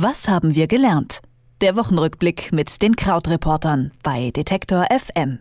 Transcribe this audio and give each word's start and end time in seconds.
Was 0.00 0.28
haben 0.28 0.54
wir 0.54 0.68
gelernt? 0.68 1.18
Der 1.60 1.74
Wochenrückblick 1.74 2.52
mit 2.52 2.82
den 2.82 2.94
Krautreportern 2.94 3.90
bei 4.04 4.30
Detektor 4.30 4.86
FM. 4.96 5.40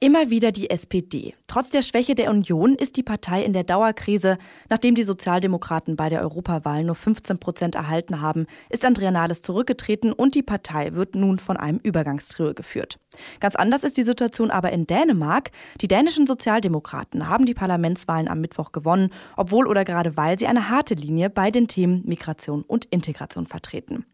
Immer 0.00 0.30
wieder 0.30 0.50
die 0.50 0.68
SPD. 0.68 1.32
Trotz 1.46 1.70
der 1.70 1.82
Schwäche 1.82 2.16
der 2.16 2.28
Union 2.28 2.74
ist 2.74 2.96
die 2.96 3.04
Partei 3.04 3.44
in 3.44 3.52
der 3.52 3.62
Dauerkrise. 3.62 4.36
Nachdem 4.68 4.96
die 4.96 5.04
Sozialdemokraten 5.04 5.94
bei 5.94 6.08
der 6.08 6.22
Europawahl 6.22 6.82
nur 6.82 6.96
15 6.96 7.38
Prozent 7.38 7.76
erhalten 7.76 8.20
haben, 8.20 8.46
ist 8.68 8.84
Andrea 8.84 9.12
Nahles 9.12 9.42
zurückgetreten 9.42 10.12
und 10.12 10.34
die 10.34 10.42
Partei 10.42 10.94
wird 10.94 11.14
nun 11.14 11.38
von 11.38 11.56
einem 11.56 11.78
Übergangstrio 11.78 12.52
geführt. 12.52 12.98
Ganz 13.40 13.56
anders 13.56 13.84
ist 13.84 13.96
die 13.96 14.02
Situation 14.02 14.50
aber 14.50 14.72
in 14.72 14.86
Dänemark. 14.86 15.50
Die 15.80 15.88
dänischen 15.88 16.26
Sozialdemokraten 16.26 17.28
haben 17.28 17.46
die 17.46 17.54
Parlamentswahlen 17.54 18.28
am 18.28 18.40
Mittwoch 18.40 18.72
gewonnen, 18.72 19.10
obwohl 19.36 19.66
oder 19.66 19.84
gerade 19.84 20.16
weil 20.16 20.38
sie 20.38 20.46
eine 20.46 20.68
harte 20.68 20.94
Linie 20.94 21.30
bei 21.30 21.50
den 21.50 21.68
Themen 21.68 22.02
Migration 22.04 22.62
und 22.62 22.86
Integration 22.86 23.46
vertreten. 23.46 24.04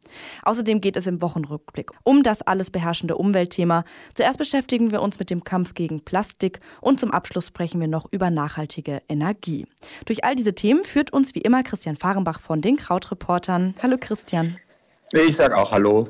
Außerdem 0.43 0.81
geht 0.81 0.97
es 0.97 1.07
im 1.07 1.23
Wochenrückblick 1.23 1.91
um 2.05 2.23
das 2.23 2.43
alles 2.43 2.71
beherrschende 2.71 3.17
Umweltthema. 3.17 3.85
Zuerst 4.15 4.39
beschäftigen 4.39 4.91
wir 4.91 5.03
uns 5.03 5.19
mit 5.19 5.31
dem 5.31 5.45
Kampf 5.45 5.75
gegen 5.75 6.05
Plastik 6.05 6.61
und 6.81 7.01
zum 7.01 7.11
Abschluss 7.11 7.47
sprechen 7.47 7.81
wir 7.81 7.89
noch 7.89 8.07
über 8.11 8.31
nachhaltige 8.31 9.01
Energie. 9.09 9.67
Durch 10.07 10.25
all 10.25 10.35
diese 10.35 10.55
Themen 10.55 10.85
führt 10.85 11.13
uns 11.13 11.35
wie 11.35 11.41
immer 11.41 11.63
Christian 11.63 11.97
Fahrenbach 11.97 12.41
von 12.41 12.61
den 12.61 12.77
Krautreportern. 12.77 13.75
Hallo 13.83 13.97
Christian. 14.01 14.57
Ich 15.13 15.37
sag 15.37 15.53
auch 15.53 15.73
Hallo. 15.73 16.07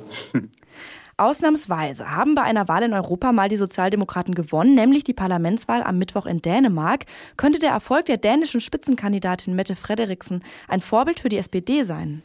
Ausnahmsweise 1.20 2.10
haben 2.10 2.34
bei 2.34 2.42
einer 2.42 2.66
Wahl 2.68 2.82
in 2.82 2.94
Europa 2.94 3.32
mal 3.32 3.48
die 3.48 3.56
Sozialdemokraten 3.56 4.34
gewonnen, 4.34 4.74
nämlich 4.74 5.04
die 5.04 5.12
Parlamentswahl 5.12 5.82
am 5.82 5.98
Mittwoch 5.98 6.24
in 6.24 6.40
Dänemark. 6.40 7.04
Könnte 7.36 7.58
der 7.58 7.70
Erfolg 7.70 8.06
der 8.06 8.16
dänischen 8.16 8.60
Spitzenkandidatin 8.60 9.54
Mette 9.54 9.76
Frederiksen 9.76 10.42
ein 10.66 10.80
Vorbild 10.80 11.20
für 11.20 11.28
die 11.28 11.36
SPD 11.36 11.82
sein? 11.82 12.22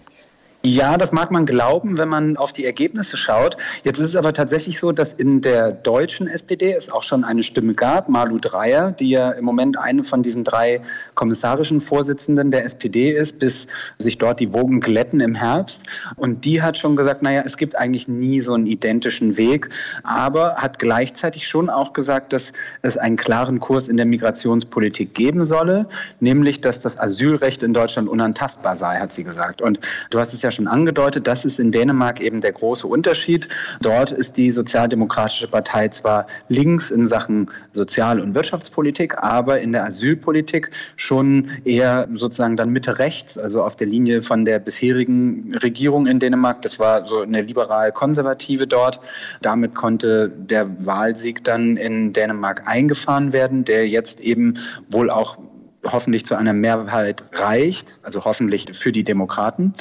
Ja, 0.65 0.97
das 0.97 1.11
mag 1.11 1.29
man 1.29 1.45
glauben, 1.45 1.99
wenn 1.99 2.09
man 2.09 2.37
auf 2.37 2.51
die 2.51 2.65
Ergebnisse 2.65 3.17
schaut. 3.17 3.55
Jetzt 3.83 3.99
ist 3.99 4.09
es 4.09 4.15
aber 4.15 4.33
tatsächlich 4.33 4.79
so, 4.79 4.91
dass 4.91 5.13
in 5.13 5.41
der 5.41 5.71
deutschen 5.71 6.27
SPD 6.27 6.73
es 6.73 6.91
auch 6.91 7.03
schon 7.03 7.23
eine 7.23 7.43
Stimme 7.43 7.75
gab, 7.75 8.09
Malu 8.09 8.39
Dreyer, 8.39 8.91
die 8.91 9.11
ja 9.11 9.29
im 9.29 9.45
Moment 9.45 9.77
eine 9.77 10.03
von 10.03 10.23
diesen 10.23 10.43
drei 10.43 10.81
kommissarischen 11.13 11.81
Vorsitzenden 11.81 12.49
der 12.49 12.65
SPD 12.65 13.11
ist, 13.11 13.37
bis 13.37 13.67
sich 13.99 14.17
dort 14.17 14.39
die 14.39 14.55
Wogen 14.55 14.79
glätten 14.79 15.19
im 15.19 15.35
Herbst. 15.35 15.83
Und 16.15 16.45
die 16.45 16.63
hat 16.63 16.79
schon 16.79 16.95
gesagt, 16.95 17.21
naja, 17.21 17.43
es 17.45 17.57
gibt 17.57 17.75
eigentlich 17.75 18.07
nie 18.07 18.39
so 18.39 18.55
einen 18.55 18.65
identischen 18.65 19.37
Weg, 19.37 19.69
aber 20.01 20.55
hat 20.55 20.79
gleichzeitig 20.79 21.47
schon 21.47 21.69
auch 21.69 21.93
gesagt, 21.93 22.33
dass 22.33 22.53
es 22.81 22.97
einen 22.97 23.17
klaren 23.17 23.59
Kurs 23.59 23.87
in 23.87 23.97
der 23.97 24.07
Migrationspolitik 24.07 25.13
geben 25.13 25.43
solle, 25.43 25.85
nämlich, 26.19 26.59
dass 26.59 26.81
das 26.81 26.99
Asylrecht 26.99 27.61
in 27.61 27.75
Deutschland 27.75 28.09
unantastbar 28.09 28.75
sei, 28.75 28.97
hat 28.97 29.11
sie 29.11 29.23
gesagt. 29.23 29.61
Und 29.61 29.79
du 30.09 30.17
hast 30.17 30.33
es 30.33 30.41
ja 30.41 30.54
schon 30.55 30.67
angedeutet, 30.67 31.27
das 31.27 31.45
ist 31.45 31.59
in 31.59 31.71
Dänemark 31.71 32.19
eben 32.21 32.41
der 32.41 32.51
große 32.51 32.87
Unterschied. 32.87 33.47
Dort 33.81 34.11
ist 34.11 34.37
die 34.37 34.49
Sozialdemokratische 34.49 35.47
Partei 35.47 35.89
zwar 35.89 36.27
links 36.47 36.91
in 36.91 37.07
Sachen 37.07 37.51
Sozial- 37.73 38.19
und 38.19 38.33
Wirtschaftspolitik, 38.35 39.17
aber 39.17 39.59
in 39.59 39.71
der 39.71 39.85
Asylpolitik 39.85 40.71
schon 40.95 41.49
eher 41.63 42.07
sozusagen 42.13 42.57
dann 42.57 42.71
Mitte 42.71 42.99
rechts, 42.99 43.37
also 43.37 43.63
auf 43.63 43.75
der 43.75 43.87
Linie 43.87 44.21
von 44.21 44.45
der 44.45 44.59
bisherigen 44.59 45.55
Regierung 45.61 46.07
in 46.07 46.19
Dänemark. 46.19 46.61
Das 46.61 46.79
war 46.79 47.05
so 47.05 47.21
eine 47.21 47.41
liberal-konservative 47.41 48.67
dort. 48.67 48.99
Damit 49.41 49.75
konnte 49.75 50.29
der 50.29 50.85
Wahlsieg 50.85 51.43
dann 51.43 51.77
in 51.77 52.13
Dänemark 52.13 52.63
eingefahren 52.65 53.33
werden, 53.33 53.65
der 53.65 53.87
jetzt 53.87 54.19
eben 54.21 54.55
wohl 54.89 55.09
auch 55.09 55.37
hoffentlich 55.85 56.25
zu 56.25 56.35
einer 56.35 56.53
Mehrheit 56.53 57.23
reicht, 57.33 57.97
also 58.03 58.25
hoffentlich 58.25 58.67
für 58.71 58.91
die 58.91 59.03
Demokraten. 59.03 59.73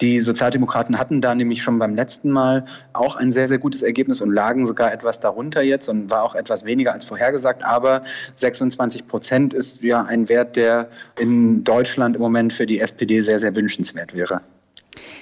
Die 0.00 0.20
Sozialdemokraten 0.20 0.98
hatten 0.98 1.20
da 1.20 1.34
nämlich 1.34 1.62
schon 1.62 1.78
beim 1.78 1.94
letzten 1.94 2.30
Mal 2.30 2.64
auch 2.92 3.16
ein 3.16 3.30
sehr, 3.30 3.48
sehr 3.48 3.58
gutes 3.58 3.82
Ergebnis 3.82 4.20
und 4.20 4.30
lagen 4.30 4.66
sogar 4.66 4.92
etwas 4.92 5.20
darunter 5.20 5.62
jetzt 5.62 5.88
und 5.88 6.10
war 6.10 6.22
auch 6.22 6.34
etwas 6.34 6.64
weniger 6.64 6.92
als 6.92 7.04
vorhergesagt. 7.04 7.62
Aber 7.62 8.02
26 8.36 9.06
Prozent 9.06 9.54
ist 9.54 9.82
ja 9.82 10.02
ein 10.04 10.28
Wert, 10.28 10.56
der 10.56 10.88
in 11.18 11.64
Deutschland 11.64 12.16
im 12.16 12.22
Moment 12.22 12.52
für 12.52 12.66
die 12.66 12.80
SPD 12.80 13.20
sehr, 13.20 13.38
sehr 13.38 13.54
wünschenswert 13.54 14.14
wäre. 14.14 14.40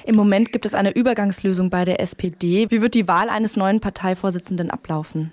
Im 0.05 0.15
Moment 0.15 0.53
gibt 0.53 0.65
es 0.65 0.75
eine 0.75 0.95
Übergangslösung 0.95 1.71
bei 1.71 1.85
der 1.85 2.01
SPD. 2.01 2.71
Wie 2.71 2.81
wird 2.81 2.95
die 2.95 3.09
Wahl 3.09 3.29
eines 3.29 3.57
neuen 3.57 3.81
Parteivorsitzenden 3.81 4.71
ablaufen? 4.71 5.33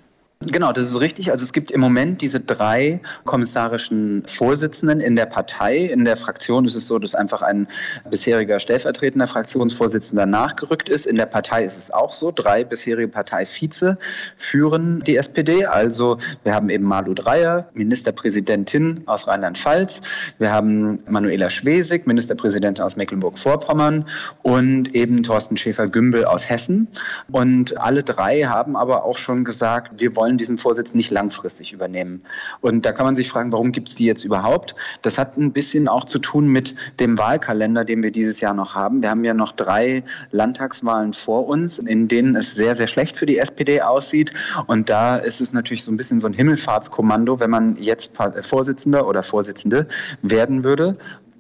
Genau, 0.52 0.72
das 0.72 0.86
ist 0.86 1.00
richtig. 1.00 1.32
Also 1.32 1.44
es 1.44 1.54
gibt 1.54 1.72
im 1.72 1.82
Moment 1.82 2.22
diese 2.22 2.40
drei 2.40 3.02
kommissarischen 3.24 4.24
Vorsitzenden 4.28 5.00
in 5.00 5.16
der 5.16 5.26
Partei. 5.26 5.78
In 5.78 6.06
der 6.06 6.18
Fraktion 6.18 6.66
ist 6.66 6.76
es 6.76 6.88
so, 6.88 7.00
dass 7.00 7.16
einfach 7.16 7.42
ein 7.42 7.68
bisheriger 8.10 8.60
stellvertretender 8.60 9.28
Fraktionsvorsitzender 9.28 10.26
nachgerückt 10.26 10.90
ist. 10.90 11.08
In 11.08 11.16
der 11.16 11.26
Partei 11.26 11.66
ist 11.66 11.78
es 11.78 11.92
auch 11.92 12.14
so. 12.14 12.32
Drei 12.32 12.64
bisherige 12.64 13.08
Parteivize 13.08 13.98
führen 14.38 15.04
die 15.06 15.18
SPD. 15.18 15.66
Also 15.66 16.18
wir 16.44 16.54
haben 16.54 16.70
eben 16.70 16.86
Malu 16.86 17.14
Dreyer, 17.14 17.70
Ministerpräsidentin 17.74 19.04
aus 19.08 19.28
Rheinland-Pfalz. 19.28 20.02
Wir 20.38 20.52
haben 20.52 21.00
Manuela 21.10 21.50
Schwesig, 21.50 22.06
Ministerpräsidentin 22.06 22.84
aus 22.84 22.98
Mecklenburg-Vorpommern 22.98 24.06
und 24.44 24.94
eben 24.94 25.24
Thorsten 25.24 25.58
Schäfer-Gümbel 25.58 26.26
aus 26.26 26.50
Hessen. 26.50 26.88
Und 27.32 27.78
alle 27.80 28.04
drei 28.04 28.44
haben 28.44 28.76
aber 28.76 29.06
auch 29.06 29.18
schon 29.18 29.44
gesagt, 29.44 30.00
wir 30.00 30.16
wollen 30.16 30.35
wollen 30.36 30.38
diesen 30.38 30.58
Vorsitz 30.58 30.94
nicht 30.94 31.12
langfristig 31.12 31.72
übernehmen. 31.74 32.22
Und 32.62 32.86
da 32.86 32.92
kann 32.92 33.06
man 33.06 33.16
sich 33.16 33.30
fragen, 33.30 33.52
warum 33.52 33.72
gibt 33.72 33.90
es 33.90 33.96
die 33.96 34.06
jetzt 34.06 34.24
überhaupt? 34.26 34.76
Das 35.02 35.18
hat 35.18 35.38
ein 35.38 35.54
bisschen 35.54 35.88
auch 35.88 36.06
zu 36.06 36.20
tun 36.20 36.48
mit 36.48 36.76
dem 37.00 37.18
Wahlkalender, 37.18 37.86
den 37.86 38.04
wir 38.04 38.12
dieses 38.12 38.42
Jahr 38.42 38.54
noch 38.54 38.76
haben. 38.76 39.02
Wir 39.02 39.10
haben 39.10 39.24
ja 39.24 39.34
noch 39.34 39.54
drei 39.54 40.04
Landtagswahlen 40.32 41.14
vor 41.14 41.48
uns, 41.48 41.80
in 41.80 42.08
denen 42.08 42.36
es 42.36 42.54
sehr, 42.54 42.76
sehr 42.76 42.88
schlecht 42.88 43.16
für 43.18 43.26
die 43.26 43.38
SPD 43.38 43.82
aussieht. 43.82 44.32
Und 44.68 44.90
da 44.90 45.16
ist 45.16 45.40
es 45.42 45.54
natürlich 45.54 45.84
so 45.84 45.92
ein 45.92 45.98
bisschen 45.98 46.20
so 46.20 46.28
ein 46.28 46.34
Himmelfahrtskommando, 46.34 47.40
wenn 47.40 47.50
man 47.50 47.78
jetzt 47.78 48.14
Vorsitzender 48.42 49.08
oder 49.08 49.24
Vorsitzende 49.24 49.88
werden 50.22 50.64
würde. 50.64 50.98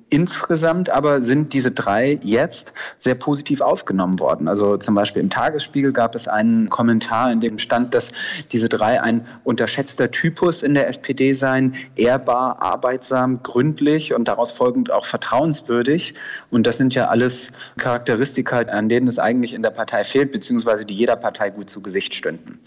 Insgesamt 0.09 0.91
aber 0.91 1.23
sind 1.23 1.53
diese 1.53 1.71
drei 1.71 2.19
jetzt 2.21 2.73
sehr 2.99 3.15
positiv 3.15 3.61
aufgenommen 3.61 4.19
worden. 4.19 4.47
Also 4.47 4.77
zum 4.77 4.93
Beispiel 4.93 5.23
im 5.23 5.31
Tagesspiegel 5.31 5.93
gab 5.93 6.13
es 6.13 6.27
einen 6.27 6.69
Kommentar, 6.69 7.31
in 7.31 7.39
dem 7.39 7.57
stand, 7.57 7.95
dass 7.95 8.11
diese 8.51 8.69
drei 8.69 9.01
ein 9.01 9.25
unterschätzter 9.43 10.11
Typus 10.11 10.61
in 10.61 10.75
der 10.75 10.87
SPD 10.87 11.33
seien, 11.33 11.73
ehrbar, 11.95 12.61
arbeitsam, 12.61 13.41
gründlich 13.41 14.13
und 14.13 14.27
daraus 14.27 14.51
folgend 14.51 14.91
auch 14.91 15.05
vertrauenswürdig. 15.05 16.13
Und 16.51 16.67
das 16.67 16.77
sind 16.77 16.93
ja 16.93 17.07
alles 17.07 17.51
Charakteristika, 17.79 18.57
an 18.59 18.89
denen 18.89 19.07
es 19.07 19.17
eigentlich 19.17 19.55
in 19.55 19.63
der 19.63 19.71
Partei 19.71 20.03
fehlt, 20.03 20.31
beziehungsweise 20.31 20.85
die 20.85 20.93
jeder 20.93 21.15
Partei 21.15 21.49
gut 21.49 21.67
zu 21.67 21.81
Gesicht 21.81 22.13
stünden. 22.13 22.59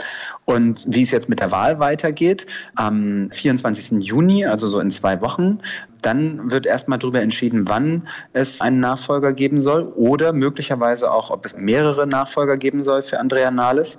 Und 0.45 0.87
wie 0.89 1.03
es 1.03 1.13
jetzt 1.13 1.29
mit 1.29 1.39
der 1.39 1.53
Wahl 1.53 1.79
weitergeht, 1.79 2.47
am 2.75 3.31
24. 3.31 4.05
Juni, 4.05 4.45
also 4.45 4.67
so 4.67 4.81
in 4.81 4.91
zwei 4.91 5.21
Wochen, 5.21 5.61
dann 6.03 6.51
wird 6.51 6.67
erstmal 6.67 6.99
darüber 6.99 7.21
entschieden, 7.21 7.69
wann 7.69 8.09
es 8.33 8.61
einen 8.61 8.81
Nachfolger 8.81 9.33
geben 9.33 9.61
soll 9.61 9.85
oder 9.85 10.33
möglicherweise 10.33 11.11
auch, 11.13 11.31
ob 11.31 11.45
es 11.45 11.57
mehrere 11.57 12.07
Nachfolger 12.07 12.57
geben 12.57 12.83
soll 12.83 13.03
für 13.03 13.19
Andrea 13.19 13.51
Nahles. 13.51 13.99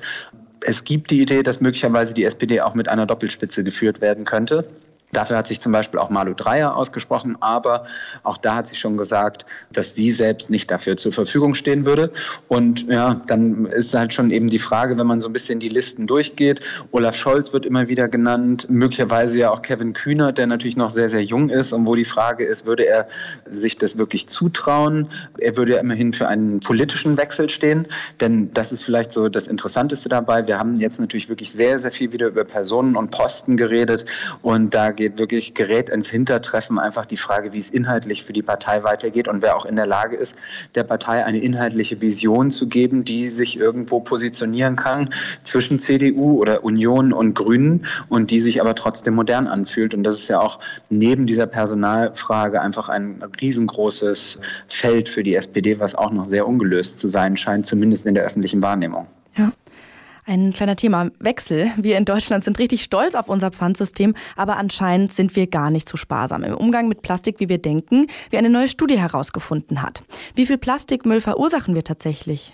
Es 0.62 0.84
gibt 0.84 1.12
die 1.12 1.22
Idee, 1.22 1.44
dass 1.44 1.62
möglicherweise 1.62 2.14
die 2.14 2.24
SPD 2.24 2.62
auch 2.62 2.76
mit 2.76 2.88
einer 2.88 3.06
Doppelspitze 3.06 3.64
geführt 3.64 4.02
werden 4.02 4.26
könnte. 4.26 4.66
Dafür 5.12 5.38
hat 5.38 5.48
sich 5.48 5.60
zum 5.60 5.72
Beispiel 5.72 6.00
auch 6.00 6.10
Malu 6.10 6.34
Dreyer 6.34 6.76
ausgesprochen, 6.76 7.38
aber 7.40 7.86
auch 8.24 8.38
da 8.38 8.56
hat 8.56 8.68
sie 8.68 8.76
schon 8.76 8.98
gesagt, 8.98 9.46
dass 9.72 9.96
sie 9.96 10.12
selbst 10.12 10.50
nicht 10.50 10.70
dafür 10.70 10.98
zur 10.98 11.12
Verfügung 11.12 11.56
stehen 11.56 11.86
würde. 11.86 12.12
Und 12.48 12.88
ja, 12.88 13.22
dann 13.28 13.66
ist 13.66 13.94
halt 13.94 14.14
schon 14.14 14.30
eben 14.30 14.48
die 14.48 14.60
Frage, 14.60 15.00
wenn 15.00 15.08
man 15.08 15.20
so 15.20 15.30
ein 15.30 15.34
bisschen 15.34 15.60
die 15.60 15.70
Listen 15.70 16.06
durchgeht. 16.06 16.60
Olaf 16.92 17.16
Scholz 17.16 17.54
wird 17.54 17.66
immer 17.66 17.88
wieder 17.88 18.08
genannt, 18.08 18.68
möglicherweise 18.70 19.40
ja 19.40 19.50
auch 19.50 19.62
Kevin 19.62 19.94
Kühner, 19.94 20.32
der 20.32 20.48
natürlich 20.48 20.78
noch 20.78 20.92
sehr, 20.92 21.10
sehr 21.10 21.24
jung 21.24 21.50
ist 21.50 21.74
und 21.74 21.88
wo 21.88 21.96
die 21.96 22.06
Frage 22.06 22.46
ist, 22.46 22.66
würde 22.66 22.86
er 22.86 23.08
sich 23.50 23.78
das 23.78 23.98
wirklich 23.98 24.28
zutrauen? 24.28 25.08
Er 25.40 25.58
würde 25.58 25.74
ja 25.74 25.80
immerhin 25.80 26.14
für 26.14 26.28
einen 26.28 26.60
politischen 26.60 27.18
Wechsel 27.18 27.50
stehen, 27.50 27.88
denn 28.20 28.54
das 28.54 28.72
ist 28.72 28.84
vielleicht 28.84 29.12
so 29.12 29.28
das 29.30 29.48
Interessanteste 29.48 30.10
dabei. 30.10 30.48
Wir 30.48 30.60
haben 30.60 30.76
jetzt 30.76 31.00
natürlich 31.00 31.30
wirklich 31.30 31.52
sehr, 31.52 31.80
sehr 31.80 31.92
viel 31.92 32.12
wieder 32.12 32.28
über 32.28 32.44
Personen 32.44 32.96
und 32.96 33.12
Posten 33.12 33.58
geredet 33.58 34.06
und 34.42 34.74
da 34.74 34.92
geht 35.00 35.18
wirklich, 35.18 35.54
gerät 35.54 35.90
ins 35.90 36.10
Hintertreffen 36.10 36.78
einfach 36.78 37.06
die 37.06 37.16
Frage, 37.16 37.54
wie 37.54 37.58
es 37.58 37.70
inhaltlich 37.70 38.26
für 38.26 38.34
die 38.34 38.42
Partei 38.42 38.84
weitergeht 38.84 39.30
und 39.30 39.42
wer 39.42 39.56
auch 39.56 39.64
in 39.64 39.78
der 39.78 39.86
Lage 39.86 40.18
ist, 40.18 40.36
der 40.76 40.84
Partei 40.84 41.24
eine 41.24 41.40
inhaltliche 41.40 42.02
Vision 42.02 42.52
zu 42.52 42.68
geben, 42.68 43.06
die 43.06 43.30
sich 43.30 43.58
irgendwo 43.58 44.02
positionieren 44.02 44.76
kann 44.76 45.10
zwischen 45.44 45.80
CDU 45.80 46.38
oder 46.38 46.66
Union 46.66 47.14
und 47.14 47.34
Grünen 47.34 47.86
und 48.10 48.30
die 48.30 48.42
sich 48.42 48.60
aber 48.60 48.76
trotzdem 48.76 49.16
modern 49.16 49.48
anfühlt. 49.48 49.94
Und 49.94 50.04
das 50.04 50.16
ist 50.16 50.28
ja 50.28 50.42
auch 50.42 50.60
neben 50.90 51.28
dieser 51.28 51.48
Personalfrage 51.48 52.60
einfach 52.60 52.90
ein 52.90 53.24
riesengroßes 53.40 54.40
Feld 54.68 55.08
für 55.08 55.24
die 55.24 55.36
SPD, 55.36 55.80
was 55.80 55.96
auch 55.96 56.12
noch 56.12 56.26
sehr 56.26 56.46
ungelöst 56.46 57.00
zu 57.00 57.08
sein 57.08 57.38
scheint, 57.38 57.66
zumindest 57.66 58.06
in 58.06 58.16
der 58.16 58.26
öffentlichen 58.26 58.62
Wahrnehmung. 58.62 59.08
Ein 60.30 60.54
kleiner 60.54 60.76
Themawechsel. 60.76 61.72
Wir 61.78 61.98
in 61.98 62.06
Deutschland 62.06 62.44
sind 62.44 62.60
richtig 62.60 62.84
stolz 62.84 63.16
auf 63.16 63.30
unser 63.30 63.50
Pfandsystem, 63.50 64.14
aber 64.36 64.58
anscheinend 64.58 65.12
sind 65.12 65.36
wir 65.36 65.48
gar 65.48 65.72
nicht 65.72 65.90
zu 65.90 65.98
sparsam 65.98 66.44
im 66.44 66.56
Umgang 66.56 66.88
mit 66.88 67.02
Plastik, 67.02 67.40
wie 67.40 67.50
wir 67.50 67.58
denken, 67.58 68.06
wie 68.30 68.38
eine 68.38 68.52
neue 68.52 68.68
Studie 68.68 69.00
herausgefunden 69.00 69.82
hat. 69.82 70.04
Wie 70.36 70.46
viel 70.46 70.60
Plastikmüll 70.60 71.20
verursachen 71.20 71.74
wir 71.74 71.84
tatsächlich? 71.84 72.54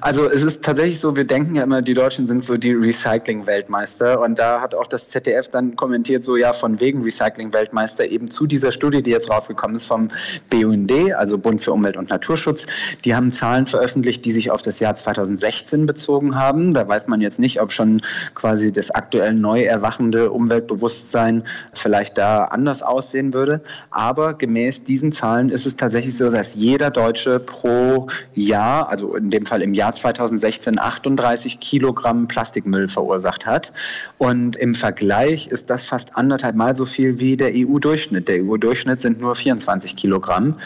Also 0.00 0.28
es 0.28 0.42
ist 0.42 0.64
tatsächlich 0.64 1.00
so, 1.00 1.16
wir 1.16 1.24
denken 1.24 1.54
ja 1.54 1.62
immer, 1.62 1.82
die 1.82 1.94
Deutschen 1.94 2.26
sind 2.26 2.44
so 2.44 2.56
die 2.56 2.72
Recycling-Weltmeister. 2.72 4.20
Und 4.20 4.38
da 4.38 4.60
hat 4.60 4.74
auch 4.74 4.86
das 4.86 5.08
ZDF 5.08 5.48
dann 5.48 5.76
kommentiert, 5.76 6.24
so 6.24 6.36
ja, 6.36 6.52
von 6.52 6.80
wegen 6.80 7.02
Recycling-Weltmeister 7.02 8.06
eben 8.06 8.30
zu 8.30 8.46
dieser 8.46 8.72
Studie, 8.72 9.02
die 9.02 9.10
jetzt 9.10 9.30
rausgekommen 9.30 9.76
ist 9.76 9.84
vom 9.84 10.08
BUND, 10.50 11.14
also 11.14 11.38
Bund 11.38 11.62
für 11.62 11.72
Umwelt 11.72 11.96
und 11.96 12.10
Naturschutz. 12.10 12.66
Die 13.04 13.14
haben 13.14 13.30
Zahlen 13.30 13.66
veröffentlicht, 13.66 14.24
die 14.24 14.32
sich 14.32 14.50
auf 14.50 14.62
das 14.62 14.80
Jahr 14.80 14.94
2016 14.94 15.86
bezogen 15.86 16.36
haben. 16.36 16.72
Da 16.72 16.86
weiß 16.86 17.08
man 17.08 17.20
jetzt 17.20 17.40
nicht, 17.40 17.60
ob 17.60 17.72
schon 17.72 18.00
quasi 18.34 18.72
das 18.72 18.90
aktuell 18.90 19.34
neu 19.34 19.62
erwachende 19.62 20.30
Umweltbewusstsein 20.30 21.44
vielleicht 21.72 22.18
da 22.18 22.44
anders 22.44 22.82
aussehen 22.82 23.32
würde. 23.32 23.62
Aber 23.90 24.34
gemäß 24.34 24.84
diesen 24.84 25.12
Zahlen 25.12 25.48
ist 25.48 25.66
es 25.66 25.76
tatsächlich 25.76 26.16
so, 26.16 26.30
dass 26.30 26.54
jeder 26.54 26.90
Deutsche 26.90 27.40
pro 27.40 28.08
Jahr, 28.34 28.88
also 28.88 29.14
in 29.14 29.30
dem 29.30 29.46
Fall 29.46 29.51
im 29.60 29.74
Jahr 29.74 29.94
2016 29.94 30.78
38 30.78 31.60
Kilogramm 31.60 32.28
Plastikmüll 32.28 32.88
verursacht 32.88 33.44
hat. 33.44 33.72
Und 34.18 34.56
im 34.56 34.74
Vergleich 34.74 35.48
ist 35.48 35.68
das 35.68 35.84
fast 35.84 36.16
anderthalb 36.16 36.56
Mal 36.56 36.74
so 36.74 36.86
viel 36.86 37.20
wie 37.20 37.36
der 37.36 37.52
EU-Durchschnitt. 37.54 38.28
Der 38.28 38.42
EU-Durchschnitt 38.42 39.00
sind 39.00 39.20
nur 39.20 39.34
24 39.34 39.96
Kilogramm 39.96 40.56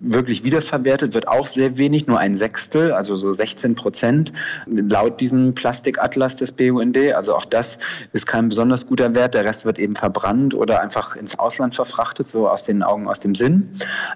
wirklich 0.00 0.44
wiederverwertet 0.44 1.14
wird 1.14 1.28
auch 1.28 1.46
sehr 1.46 1.76
wenig, 1.78 2.06
nur 2.06 2.18
ein 2.18 2.34
Sechstel, 2.34 2.92
also 2.92 3.16
so 3.16 3.30
16 3.30 3.74
Prozent 3.74 4.32
laut 4.66 5.20
diesem 5.20 5.54
Plastikatlas 5.54 6.36
des 6.36 6.52
BUND. 6.52 6.96
Also 7.14 7.34
auch 7.34 7.44
das 7.44 7.78
ist 8.12 8.26
kein 8.26 8.48
besonders 8.48 8.86
guter 8.86 9.14
Wert. 9.14 9.34
Der 9.34 9.44
Rest 9.44 9.66
wird 9.66 9.78
eben 9.78 9.94
verbrannt 9.94 10.54
oder 10.54 10.80
einfach 10.80 11.16
ins 11.16 11.38
Ausland 11.38 11.74
verfrachtet, 11.74 12.28
so 12.28 12.48
aus 12.48 12.64
den 12.64 12.82
Augen, 12.82 13.08
aus 13.08 13.20
dem 13.20 13.34
Sinn. 13.34 13.70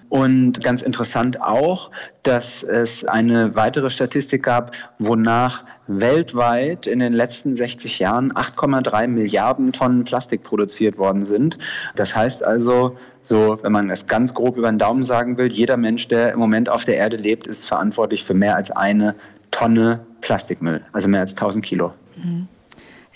Und 0.09 0.63
ganz 0.63 0.83
interessant 0.83 1.41
auch, 1.41 1.91
dass 2.23 2.63
es 2.63 3.05
eine 3.05 3.55
weitere 3.55 3.91
Statistik 3.91 4.43
gab, 4.43 4.73
wonach 4.99 5.65
weltweit 5.87 6.87
in 6.87 6.99
den 6.99 7.13
letzten 7.13 7.57
60 7.57 7.99
Jahren 7.99 8.33
8,3 8.33 9.07
Milliarden 9.07 9.73
Tonnen 9.73 10.05
Plastik 10.05 10.43
produziert 10.43 10.99
worden 10.99 11.25
sind. 11.25 11.59
Das 11.95 12.17
heißt 12.17 12.45
also, 12.45 12.97
so, 13.23 13.59
wenn 13.63 13.73
man 13.73 13.91
es 13.91 14.07
ganz 14.07 14.35
grob 14.35 14.57
über 14.57 14.71
den 14.71 14.79
Daumen 14.79 15.03
sagen 15.03 15.39
will, 15.39 15.51
jeder 15.51 15.77
Mensch, 15.77 16.09
der 16.09 16.33
im 16.33 16.39
Moment 16.39 16.69
auf 16.69 16.85
der 16.85 16.97
Erde 16.97 17.17
lebt, 17.17 17.47
ist 17.47 17.67
verantwortlich 17.67 18.25
für 18.25 18.35
mehr 18.35 18.57
als 18.57 18.71
eine 18.71 19.15
Tonne 19.51 20.05
Plastikmüll, 20.21 20.83
also 20.93 21.09
mehr 21.09 21.21
als 21.21 21.33
1000 21.33 21.65
Kilo. 21.65 21.93
Mhm. 22.17 22.49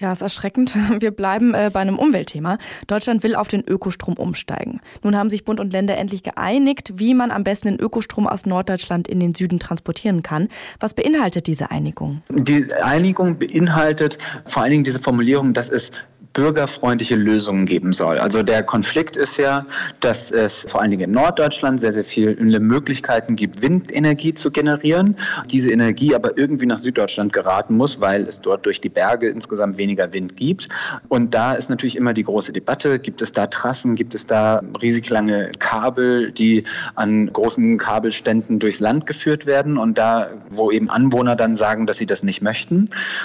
Ja, 0.00 0.12
ist 0.12 0.22
erschreckend. 0.22 0.76
Wir 1.00 1.10
bleiben 1.10 1.54
äh, 1.54 1.70
bei 1.72 1.80
einem 1.80 1.98
Umweltthema. 1.98 2.58
Deutschland 2.86 3.22
will 3.22 3.34
auf 3.34 3.48
den 3.48 3.66
Ökostrom 3.66 4.14
umsteigen. 4.14 4.80
Nun 5.02 5.16
haben 5.16 5.30
sich 5.30 5.44
Bund 5.44 5.58
und 5.60 5.72
Länder 5.72 5.96
endlich 5.96 6.22
geeinigt, 6.22 6.92
wie 6.96 7.14
man 7.14 7.30
am 7.30 7.44
besten 7.44 7.68
den 7.68 7.80
Ökostrom 7.80 8.26
aus 8.26 8.46
Norddeutschland 8.46 9.08
in 9.08 9.18
den 9.20 9.34
Süden 9.34 9.58
transportieren 9.58 10.22
kann. 10.22 10.48
Was 10.78 10.94
beinhaltet 10.94 11.46
diese 11.46 11.70
Einigung? 11.70 12.22
Die 12.28 12.72
Einigung 12.74 13.38
beinhaltet 13.38 14.18
vor 14.46 14.62
allen 14.62 14.72
Dingen 14.72 14.84
diese 14.84 15.00
Formulierung, 15.00 15.52
dass 15.52 15.68
es 15.68 15.90
bürgerfreundliche 16.38 17.16
Lösungen 17.16 17.66
geben 17.66 17.92
soll. 17.92 18.20
Also 18.20 18.44
der 18.44 18.62
Konflikt 18.62 19.16
ist 19.16 19.38
ja, 19.38 19.66
dass 19.98 20.30
es 20.30 20.66
vor 20.68 20.80
allen 20.80 20.92
Dingen 20.92 21.06
in 21.06 21.10
Norddeutschland 21.10 21.80
sehr, 21.80 21.90
sehr 21.90 22.04
viele 22.04 22.60
Möglichkeiten 22.60 23.34
gibt, 23.34 23.60
Windenergie 23.60 24.34
zu 24.34 24.52
generieren. 24.52 25.16
Diese 25.50 25.72
Energie 25.72 26.14
aber 26.14 26.38
irgendwie 26.38 26.66
nach 26.66 26.78
Süddeutschland 26.78 27.32
geraten 27.32 27.76
muss, 27.76 28.00
weil 28.00 28.22
es 28.28 28.40
dort 28.40 28.66
durch 28.66 28.80
die 28.80 28.88
Berge 28.88 29.28
insgesamt 29.28 29.78
weniger 29.78 30.12
Wind 30.12 30.36
gibt. 30.36 30.68
Und 31.08 31.34
da 31.34 31.54
ist 31.54 31.70
natürlich 31.70 31.96
immer 31.96 32.14
die 32.14 32.22
große 32.22 32.52
Debatte, 32.52 33.00
gibt 33.00 33.20
es 33.20 33.32
da 33.32 33.48
Trassen, 33.48 33.96
gibt 33.96 34.14
es 34.14 34.28
da 34.28 34.62
riesig 34.80 35.10
lange 35.10 35.50
Kabel, 35.58 36.30
die 36.30 36.62
an 36.94 37.32
großen 37.32 37.78
Kabelständen 37.78 38.60
durchs 38.60 38.78
Land 38.78 39.06
geführt 39.06 39.46
werden 39.46 39.76
und 39.76 39.98
da, 39.98 40.30
wo 40.50 40.70
eben 40.70 40.88
Anwohner 40.88 41.34
dann 41.34 41.56
sagen, 41.56 41.88
dass 41.88 41.96
sie 41.96 42.06
das 42.06 42.22
nicht 42.22 42.42
möchten. 42.42 42.84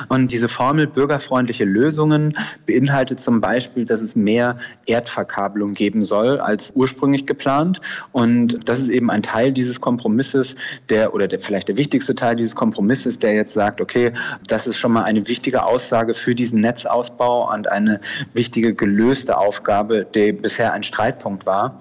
Und 0.10 0.31
diese 0.31 0.50
Formel 0.50 0.88
bürgerfreundliche 0.88 1.65
Lösungen 1.65 2.36
beinhaltet 2.65 3.02
beinhaltet 3.03 3.19
zum 3.19 3.41
Beispiel, 3.41 3.85
dass 3.85 4.01
es 4.01 4.15
mehr 4.15 4.57
Erdverkabelung 4.85 5.73
geben 5.73 6.03
soll 6.03 6.39
als 6.39 6.71
ursprünglich 6.73 7.25
geplant. 7.25 7.81
Und 8.11 8.69
das 8.69 8.79
ist 8.79 8.89
eben 8.89 9.09
ein 9.09 9.21
Teil 9.21 9.51
dieses 9.51 9.81
Kompromisses, 9.81 10.55
der 10.89 11.13
oder 11.13 11.27
der 11.27 11.39
vielleicht 11.39 11.67
der 11.67 11.77
wichtigste 11.77 12.15
Teil 12.15 12.35
dieses 12.35 12.55
Kompromisses, 12.55 13.19
der 13.19 13.33
jetzt 13.33 13.53
sagt, 13.53 13.81
okay, 13.81 14.13
das 14.47 14.67
ist 14.67 14.77
schon 14.77 14.94
mal 14.94 15.03
eine 15.03 15.27
wichtige 15.27 15.65
Aussage 15.65 16.13
für 16.13 16.33
diesen 16.33 16.61
Netzausbau 16.61 17.51
und 17.53 17.67
eine 17.67 18.00
wichtige 18.33 18.73
gelöste 18.73 19.38
Aufgabe, 19.38 20.05
die 20.05 20.31
bisher 20.31 20.71
ein 20.71 20.83
Streitpunkt 20.83 21.45
war. 21.45 21.77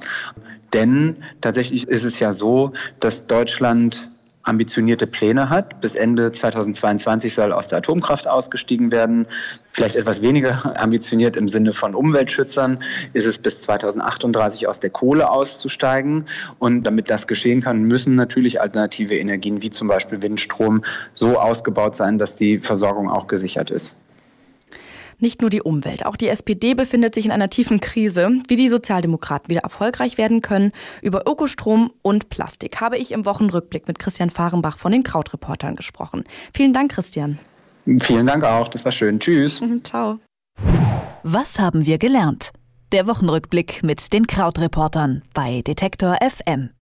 Denn 0.72 1.16
tatsächlich 1.40 1.86
ist 1.86 2.04
es 2.04 2.19
ja 2.19 2.32
so, 2.32 2.72
dass 2.98 3.26
Deutschland 3.26 4.12
ambitionierte 4.43 5.06
Pläne 5.06 5.50
hat. 5.50 5.81
Bis 5.81 5.94
Ende 5.94 6.33
2022 6.33 7.35
soll 7.35 7.53
aus 7.53 7.69
der 7.69 7.79
Atomkraft 7.79 8.27
ausgestiegen 8.27 8.93
werden. 8.93 9.27
Vielleicht 9.71 9.97
etwas 9.97 10.23
weniger 10.23 10.81
ambitioniert 10.81 11.37
im 11.37 11.49
Sinne 11.49 11.73
von 11.73 11.94
Umweltschützern 11.94 12.79
ist 13.12 13.27
es 13.27 13.39
bis 13.39 13.61
2038 13.61 14.67
aus 14.69 14.81
der 14.81 14.91
Kohle 14.91 15.31
auszusteigen. 15.31 16.27
Und 16.59 16.85
damit 16.85 17.11
das 17.11 17.27
geschehen 17.27 17.61
kann, 17.61 17.83
müssen 17.83 18.15
natürlich 18.15 18.61
alternative 18.61 19.17
Energien 19.17 19.62
wie 19.62 19.71
zum 19.71 19.89
Beispiel 19.89 20.23
Windstrom 20.23 20.83
so 21.15 21.39
ausgebaut 21.39 21.94
sein, 21.94 22.19
dass 22.19 22.37
die 22.37 22.59
Versorgung 22.59 23.11
auch 23.11 23.27
gesichert 23.27 23.71
ist. 23.71 23.97
Nicht 25.22 25.40
nur 25.40 25.50
die 25.50 25.62
Umwelt, 25.62 26.04
auch 26.04 26.16
die 26.16 26.26
SPD 26.26 26.74
befindet 26.74 27.14
sich 27.14 27.26
in 27.26 27.30
einer 27.30 27.48
tiefen 27.48 27.80
Krise. 27.80 28.40
Wie 28.48 28.56
die 28.56 28.69
Sozialdemokraten 28.69 29.48
wieder 29.50 29.60
erfolgreich 29.60 30.19
werden 30.19 30.42
können, 30.42 30.72
über 31.00 31.28
Ökostrom 31.28 31.92
und 32.02 32.28
Plastik 32.28 32.80
habe 32.80 32.98
ich 32.98 33.12
im 33.12 33.24
Wochenrückblick 33.24 33.86
mit 33.86 34.00
Christian 34.00 34.30
Fahrenbach 34.30 34.78
von 34.78 34.90
den 34.90 35.04
Krautreportern 35.04 35.76
gesprochen. 35.76 36.24
Vielen 36.52 36.72
Dank, 36.72 36.90
Christian. 36.90 37.38
Vielen 38.00 38.26
Dank 38.26 38.42
auch, 38.42 38.66
das 38.66 38.84
war 38.84 38.90
schön. 38.90 39.20
Tschüss. 39.20 39.60
Mhm, 39.60 39.84
ciao. 39.84 40.19
Was 41.22 41.60
haben 41.60 41.86
wir 41.86 41.98
gelernt? 41.98 42.50
Der 42.90 43.06
Wochenrückblick 43.06 43.84
mit 43.84 44.12
den 44.12 44.26
Krautreportern 44.26 45.22
bei 45.34 45.62
Detektor 45.62 46.16
FM. 46.20 46.70